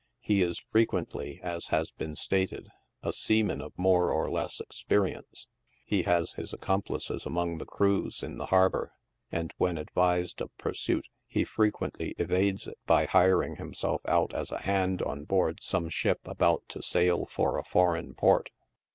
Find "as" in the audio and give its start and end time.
1.43-1.67, 14.33-14.49